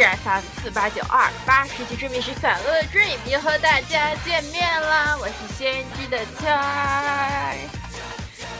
[0.00, 5.14] 是 FM 四八九二八，十七追迷是散落的 dream，又和大家见面啦！
[5.20, 7.54] 我是先知的谦儿，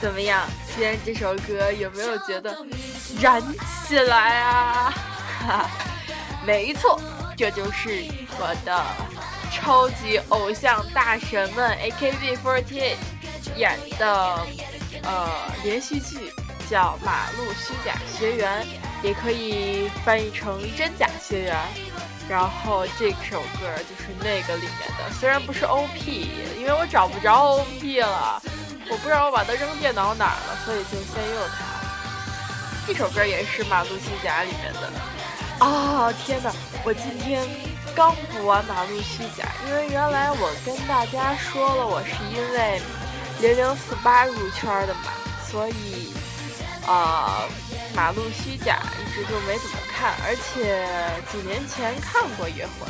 [0.03, 0.47] 怎么样？
[0.67, 2.55] 今天这首歌有没有觉得
[3.23, 3.43] 燃
[3.89, 4.93] 起来啊？
[5.49, 5.71] 哈，
[6.45, 7.01] 没错，
[7.39, 8.05] 这就是
[8.39, 8.85] 我的
[9.51, 12.97] 超级偶像大神们 AKB48
[13.57, 14.47] 演的
[15.05, 15.31] 呃
[15.65, 16.31] 连续剧，
[16.69, 18.63] 叫《马路虚假学员》。
[19.03, 21.57] 也可以翻译成真假学员，
[22.29, 28.43] 然后这首歌就是那个里面的，虽然不是 OP，因为我找不着 OP 了，
[28.91, 31.65] 我不知道我把它扔电脑哪儿了，所以就先用它。
[32.87, 35.65] 这首歌也是《马路西甲》里面的。
[35.65, 36.53] 啊，天哪！
[36.85, 37.47] 我今天
[37.95, 42.81] 刚补完《马路西甲》，因为原来我跟大家说了，我是因为
[43.41, 45.13] 零零四八入圈的嘛，
[45.51, 46.13] 所以。
[46.87, 47.45] 啊，
[47.95, 50.87] 马路虚假一直就没怎么看，而且
[51.31, 52.87] 几年前看过一回，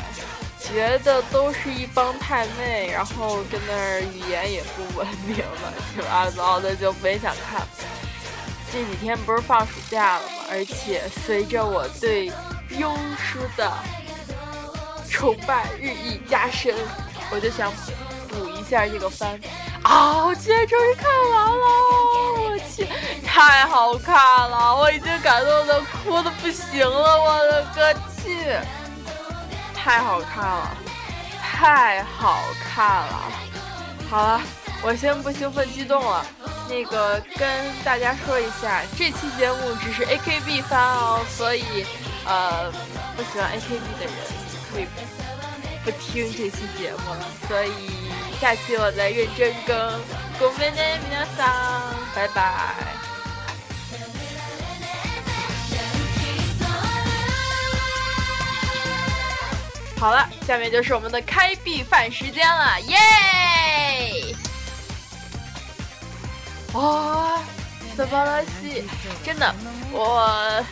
[0.58, 7.66] 觉得都是一帮太妹，然后跟那儿语言也不文明了，七八糟的就没想看。
[8.72, 10.44] 这几天不是放暑假了吗？
[10.50, 12.26] 而且随着我对
[12.78, 13.72] 优叔的
[15.08, 16.74] 崇拜日益加深，
[17.32, 17.72] 我就想
[18.28, 19.40] 补一下这个番。
[19.82, 20.26] 啊！
[20.26, 21.66] 我今天终于看完了，
[23.29, 24.15] 太好看
[24.49, 24.75] 了！
[24.75, 28.57] 我已经感动的哭的不行了，我的个去！
[29.73, 30.77] 太好看了，
[31.41, 33.31] 太好看了！
[34.09, 34.41] 好了，
[34.83, 36.25] 我先不兴奋激动了。
[36.67, 41.85] 那个跟大家说一下，这期节目只是 AKB 番哦，所以
[42.25, 42.71] 呃，
[43.15, 44.13] 不喜欢 AKB 的人
[44.73, 44.87] 可以
[45.83, 48.09] 不听这期节目了，所以。
[48.41, 49.73] 下期我再认真更，
[50.37, 52.98] ごめんね皆さん，拜拜。
[60.00, 64.34] 好了，下面就是我们的开闭饭时间了，耶！
[66.72, 67.38] 哇，
[67.94, 68.82] 什么东西？
[69.22, 69.54] 真的，
[69.92, 70.64] 我。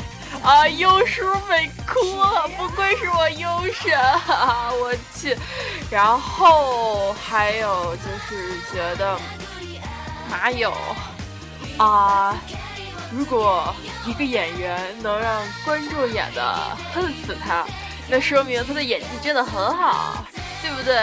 [0.43, 4.71] 啊，优叔没哭了，不愧是我优神啊！
[4.73, 5.37] 我去，
[5.91, 9.19] 然后还有就是觉得
[10.31, 10.73] 马友
[11.79, 12.37] 啊，
[13.11, 13.75] 如果
[14.07, 17.67] 一个演员能让观众演的恨死他，
[18.09, 20.25] 那说明他的演技真的很好，
[20.63, 20.97] 对不对？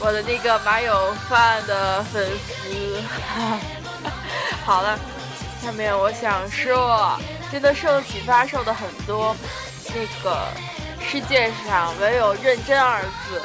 [0.00, 3.02] 我的那个马友范的粉丝，
[4.64, 4.98] 好了，
[5.62, 7.18] 下面我想说。
[7.50, 9.34] 真的受启发，受的很多。
[9.94, 10.46] 那个
[11.00, 13.40] 世界上唯有认真二字，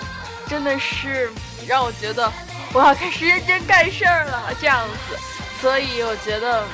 [0.46, 1.32] 真的是
[1.66, 2.30] 让我觉得
[2.74, 5.18] 我要开始认真干事儿了这样子。
[5.62, 6.66] 所以我觉得，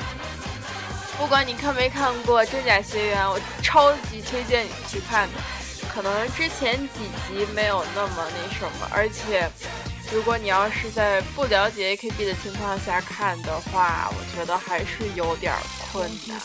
[1.16, 5.38] 不管你看没看过《真假学员》，我超级推荐你去看的。
[5.92, 9.50] 可能之前几集没有那么那什么，而且
[10.12, 15.54] 如果你要是在不了解 AKB 的情况下看的话，我觉得还是有点
[15.92, 16.40] 困难。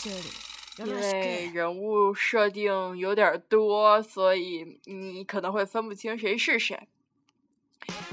[0.78, 6.78] 因为人物设定有点多，所以你可能会分不清谁是谁。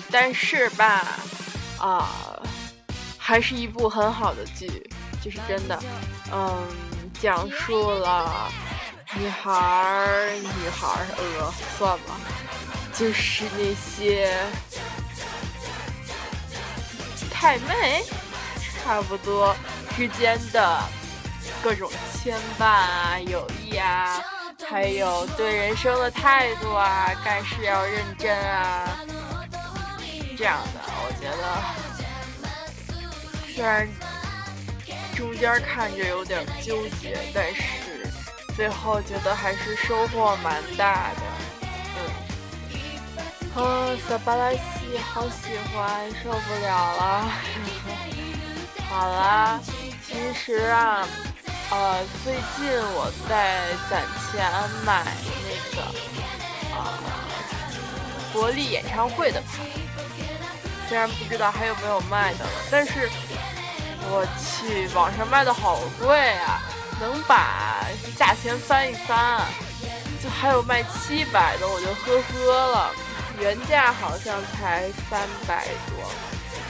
[0.09, 1.05] 但是吧，
[1.77, 2.41] 啊，
[3.17, 4.89] 还是一部很好的剧，
[5.21, 5.77] 这是真的。
[6.31, 6.65] 嗯，
[7.19, 8.49] 讲述了
[9.15, 12.19] 女孩儿、女孩儿呃，算吧，
[12.93, 14.35] 就是那些
[17.31, 18.03] 太妹，
[18.83, 19.55] 差不多
[19.95, 20.79] 之间的。
[21.61, 24.21] 各种牵绊啊，友谊啊，
[24.69, 28.97] 还有对人生的态度啊，干事要认真啊，
[30.37, 31.63] 这样的，我觉得
[33.55, 33.87] 虽然
[35.15, 37.61] 中间看着有点纠结，但是
[38.55, 41.21] 最后觉得还是收获蛮大的。
[41.97, 41.99] 嗯，
[43.55, 47.31] 啊，小巴拉西好喜欢，受不了了。
[48.89, 49.59] 好啦，
[50.07, 51.07] 其实啊。
[51.71, 54.45] 呃，最近我在攒钱
[54.85, 55.03] 买
[55.43, 55.81] 那个
[56.77, 56.93] 啊
[58.31, 59.65] 国立演唱会的票，
[60.87, 63.09] 虽然不知道还有没有卖的了，但是
[64.03, 66.61] 我去网上卖的好贵啊，
[67.03, 67.85] 能把
[68.15, 69.41] 价钱翻一翻，
[70.23, 72.91] 就还有卖七百的，我就呵呵了，
[73.39, 76.09] 原价好像才三百多，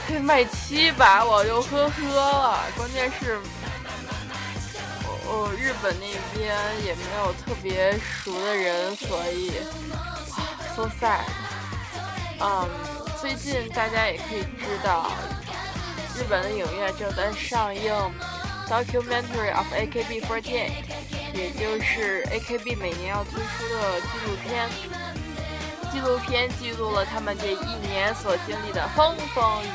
[0.08, 3.38] 这卖七百我就呵呵了，关键是。
[5.26, 6.06] 哦，日本那
[6.36, 6.54] 边
[6.84, 9.52] 也没有特别熟的人，所以
[10.74, 11.20] ，so sad。
[12.40, 12.68] 嗯，
[13.20, 15.12] 最近大家也可以知道，
[16.16, 17.92] 日本的影院正在上映
[18.68, 20.42] 《Documentary of AKB48》，
[21.34, 24.68] 也就是 AKB 每年要推出的纪录片。
[25.92, 29.70] 纪录片记录了他们这一年所经历的风风雨雨、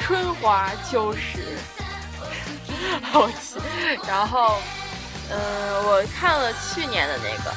[0.00, 1.56] 春华秋实。
[3.02, 3.60] 好奇，
[4.06, 4.58] 然后，
[5.30, 5.38] 嗯，
[5.86, 7.54] 我看了去年的那个，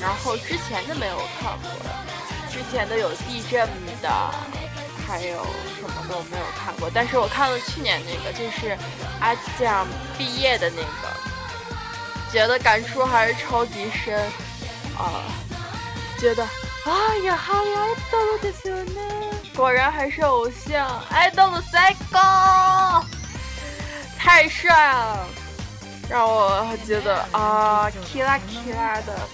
[0.00, 1.70] 然后之前的没有看过，
[2.50, 3.66] 之前的有地震
[4.02, 4.34] 的，
[5.06, 5.44] 还有
[5.78, 8.76] 什么的我没有看过，但是我看了去年那个，就是
[9.20, 11.08] 阿酱毕业的那个，
[12.32, 14.18] 觉得感触还是超级深，
[14.96, 15.24] 啊，
[16.18, 16.42] 觉得，
[16.84, 19.00] 哎呀，哈呀，爱豆的小呢，
[19.54, 22.18] 果然还是偶像，爱豆的帅哥。
[24.18, 25.26] 太帅了，
[26.08, 29.28] 让我觉得啊，k 拉 k 拉的，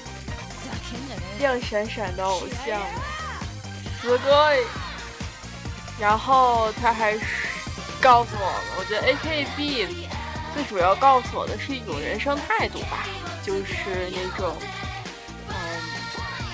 [1.38, 2.80] 亮闪闪的偶像，
[4.00, 4.66] 死鬼。
[6.00, 7.20] 然后他还是
[8.00, 9.88] 告诉我们，我觉得 AKB
[10.54, 13.04] 最主要告诉我的是一种人生态度吧，
[13.44, 14.56] 就是那种，
[15.48, 15.54] 嗯，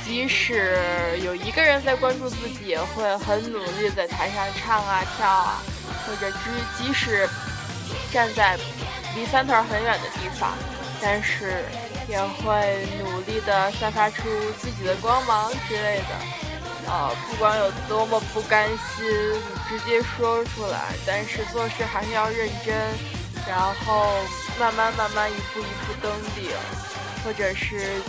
[0.05, 0.79] 即使
[1.23, 5.63] 有一个人在关注自己，也会很努力在台上唱啊跳啊，
[6.07, 7.29] 或者即即使。
[8.13, 8.57] 站在
[9.17, 10.53] 离三团很远的地方，
[11.03, 11.65] 但是
[12.09, 14.23] 也会努力的散发出
[14.57, 16.15] 自己的光芒之类的。
[16.87, 19.05] 呃，不管有多么不甘心，
[19.69, 22.75] 直接说出来，但是做事还是要认真，
[23.49, 24.13] 然后
[24.59, 26.51] 慢慢慢慢一步一步登顶，
[27.25, 28.01] 或者是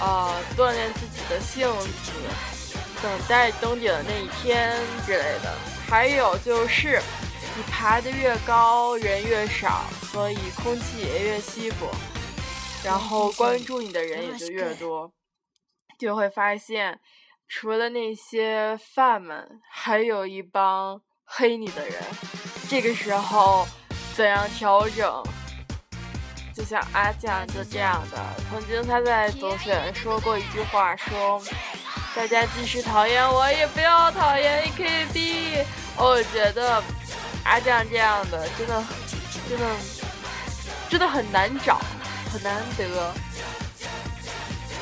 [0.00, 1.68] 啊锻炼自己的性
[2.04, 2.12] 子，
[3.02, 5.54] 等待登顶的那一天之类的。
[5.88, 7.00] 还有就是。
[7.56, 11.88] 你爬得越高，人越少，所以空气也越稀薄，
[12.82, 15.12] 然后关注你的人也就越多，
[15.96, 16.98] 就会发现，
[17.48, 22.02] 除了那些饭们，还有一帮黑你的人。
[22.68, 23.66] 这个时候，
[24.14, 25.22] 怎样调整？
[26.54, 28.18] 就像阿酱就这样的，
[28.50, 31.42] 曾经他在总选说过一句话，说
[32.14, 35.64] ：“大家即使讨厌我，也不要讨厌 AKB。”
[35.98, 36.82] 我觉得。
[37.44, 38.82] 阿酱这样的真的，
[39.50, 39.76] 真的，
[40.88, 41.78] 真的很难找，
[42.32, 43.12] 很难得。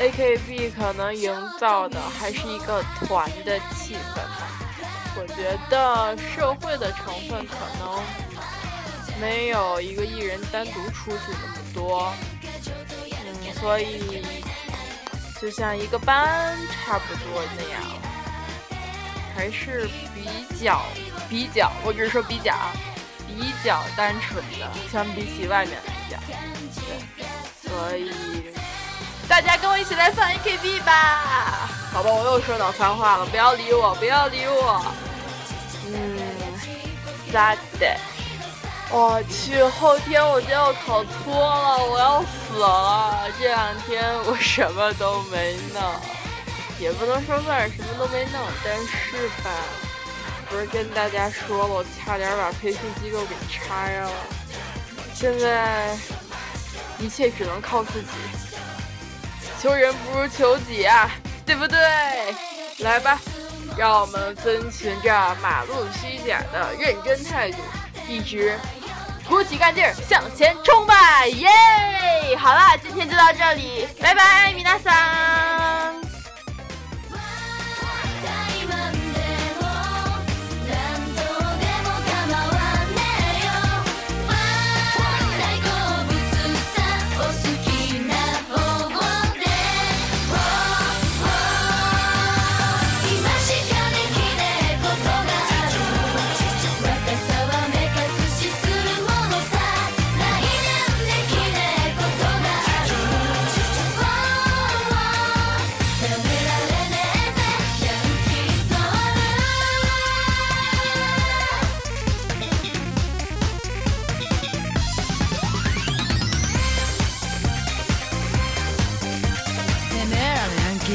[0.02, 4.48] AKB 可能营造的还是一个团的气氛吧。
[5.14, 8.02] 我觉得社会的成分可能
[9.20, 12.12] 没有一个艺人单独出去那么多。
[13.24, 14.24] 嗯，所以
[15.40, 17.80] 就像一个班差不多那样，
[19.36, 20.26] 还是比
[20.62, 20.82] 较。
[21.28, 22.54] 比较，我只是说比较，
[23.26, 26.20] 比较单纯的，相比起外面来讲，
[27.16, 27.24] 对，
[27.62, 28.52] 所以
[29.28, 34.84] 大家跟我一起来放 AKB 吧，好吧，我又说脑残话了，不要理我，不要理我，
[35.86, 36.18] 嗯，
[37.32, 37.96] 咋的？
[38.90, 45.82] 我去，后天我就要考托了，我要死了，这两天我什么都没弄，
[46.78, 49.50] 也不能说算是什么都没弄，但是吧。
[50.50, 54.10] 不是跟大家说了，我差点把培训机构给拆了。
[55.14, 55.96] 现在
[56.98, 58.08] 一切只能靠自己，
[59.62, 61.08] 求人不如求己啊，
[61.46, 61.78] 对不对？
[62.78, 63.20] 来吧，
[63.76, 67.58] 让我们遵循着马路虚假的认真态度，
[68.08, 68.58] 一直
[69.28, 71.24] 鼓起干劲儿向前冲吧！
[71.26, 71.48] 耶！
[72.36, 75.51] 好啦，今天就到这里，拜拜，米娜桑。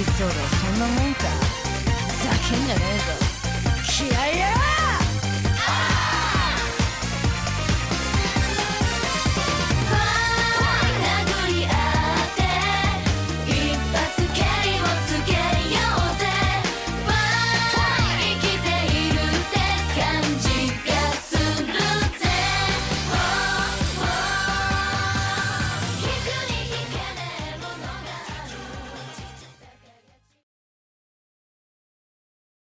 [0.04, 1.24] そろそんなもんか。
[2.24, 3.04] ざけんじゃねえぞ。
[3.84, 4.77] 気合いや